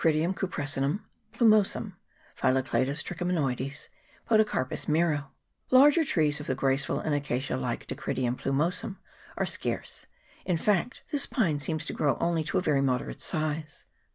crydium 0.01 0.33
cupressinum, 0.33 1.01
plumosum, 1.31 1.93
Phyllocladus 2.35 3.03
tri 3.03 3.15
chomanoides, 3.15 3.87
Podocarpus 4.27 4.87
miro); 4.87 5.29
larger 5.69 6.03
trees 6.03 6.39
of 6.39 6.47
the 6.47 6.55
graceful 6.55 6.99
and 6.99 7.13
acacia 7.13 7.55
like 7.55 7.85
Dacrydium 7.85 8.35
plumosum 8.35 8.97
are 9.37 9.45
scarce; 9.45 10.07
in 10.43 10.57
fact, 10.57 11.03
this 11.11 11.27
pine 11.27 11.59
seems 11.59 11.85
to 11.85 11.93
grow 11.93 12.17
only 12.19 12.43
to 12.45 12.57
a 12.57 12.61
very 12.61 12.81
moderate 12.81 13.21
size. 13.21 13.85